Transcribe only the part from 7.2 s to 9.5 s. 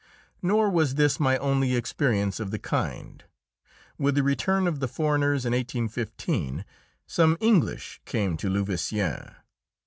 English came to Louveciennes.